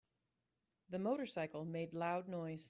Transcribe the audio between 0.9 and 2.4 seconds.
motorcycle made loud